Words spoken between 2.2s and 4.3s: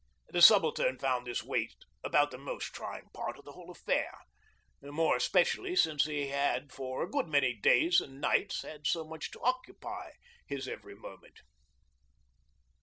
the most trying part of the whole affair,